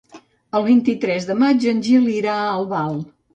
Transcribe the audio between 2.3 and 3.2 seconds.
a Albal.